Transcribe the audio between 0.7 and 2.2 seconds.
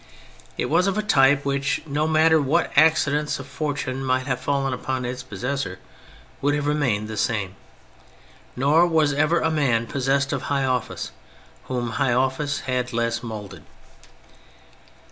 of a type which, no